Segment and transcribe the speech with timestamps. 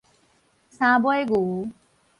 [0.71, 1.69] 三尾牛